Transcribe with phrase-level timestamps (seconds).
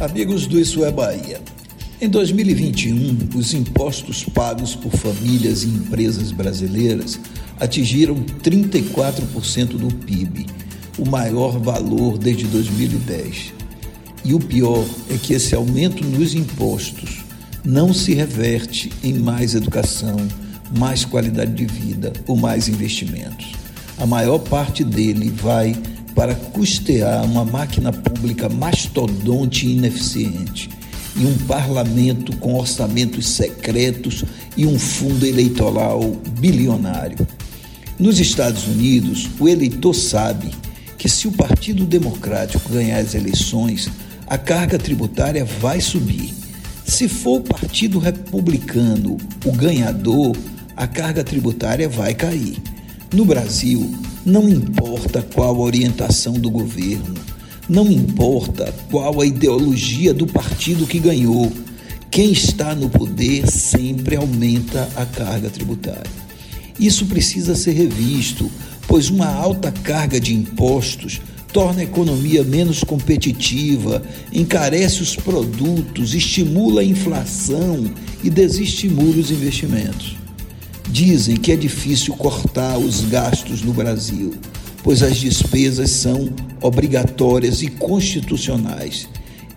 [0.00, 1.42] Amigos do Isso é Bahia.
[2.00, 7.20] Em 2021, os impostos pagos por famílias e empresas brasileiras
[7.58, 10.46] atingiram 34% do PIB,
[10.96, 13.52] o maior valor desde 2010.
[14.24, 17.22] E o pior é que esse aumento nos impostos
[17.62, 20.16] não se reverte em mais educação,
[20.78, 23.52] mais qualidade de vida ou mais investimentos.
[23.98, 25.76] A maior parte dele vai
[26.14, 30.70] para custear uma máquina pública mastodonte e ineficiente,
[31.16, 34.24] e um parlamento com orçamentos secretos
[34.56, 36.00] e um fundo eleitoral
[36.38, 37.26] bilionário.
[37.98, 40.50] Nos Estados Unidos, o eleitor sabe
[40.96, 43.90] que se o Partido Democrático ganhar as eleições,
[44.26, 46.32] a carga tributária vai subir.
[46.86, 50.36] Se for o Partido Republicano o ganhador,
[50.76, 52.56] a carga tributária vai cair.
[53.12, 53.92] No Brasil,
[54.24, 57.14] não importa qual a orientação do governo,
[57.68, 61.50] não importa qual a ideologia do partido que ganhou,
[62.10, 66.10] quem está no poder sempre aumenta a carga tributária.
[66.78, 68.50] Isso precisa ser revisto,
[68.86, 71.20] pois uma alta carga de impostos
[71.52, 77.90] torna a economia menos competitiva, encarece os produtos, estimula a inflação
[78.22, 80.19] e desestimula os investimentos.
[80.92, 84.34] Dizem que é difícil cortar os gastos no Brasil,
[84.82, 89.08] pois as despesas são obrigatórias e constitucionais.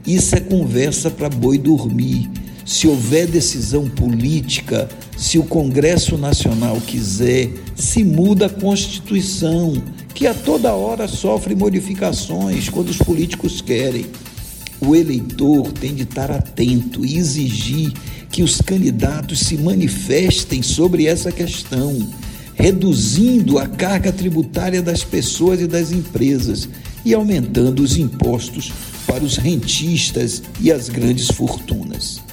[0.06, 2.30] Isso é conversa para boi dormir.
[2.66, 9.74] Se houver decisão política, se o Congresso Nacional quiser, se muda a Constituição,
[10.14, 14.06] que a toda hora sofre modificações quando os políticos querem.
[14.80, 17.92] O eleitor tem de estar atento e exigir
[18.34, 21.96] que os candidatos se manifestem sobre essa questão,
[22.56, 26.68] reduzindo a carga tributária das pessoas e das empresas
[27.06, 28.74] e aumentando os impostos
[29.06, 32.24] para os rentistas e as grandes fortunas.